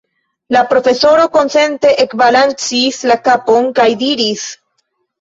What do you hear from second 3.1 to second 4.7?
la kapon kaj diris: